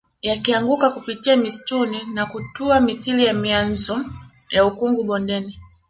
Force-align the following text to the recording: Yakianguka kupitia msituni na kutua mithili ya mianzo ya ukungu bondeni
Yakianguka 0.21 0.89
kupitia 0.89 1.37
msituni 1.37 2.03
na 2.13 2.25
kutua 2.25 2.79
mithili 2.81 3.25
ya 3.25 3.33
mianzo 3.33 4.05
ya 4.51 4.65
ukungu 4.65 5.03
bondeni 5.03 5.59